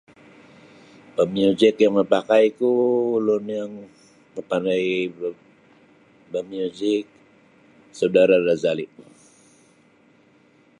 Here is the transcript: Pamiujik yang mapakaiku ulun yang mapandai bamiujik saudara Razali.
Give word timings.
Pamiujik 1.15 1.75
yang 1.83 1.93
mapakaiku 1.97 2.69
ulun 3.17 3.45
yang 3.57 3.71
mapandai 4.33 4.85
bamiujik 6.31 7.05
saudara 7.97 8.35
Razali. 8.47 8.85